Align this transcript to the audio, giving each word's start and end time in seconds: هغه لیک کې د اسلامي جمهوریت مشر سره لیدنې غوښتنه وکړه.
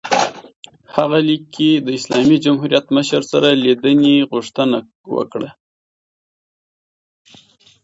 هغه 0.95 1.17
لیک 1.27 1.43
کې 1.55 1.69
د 1.85 1.87
اسلامي 1.99 2.37
جمهوریت 2.45 2.85
مشر 2.97 3.21
سره 3.31 3.47
لیدنې 3.63 4.15
غوښتنه 4.31 4.77
وکړه. 5.15 5.49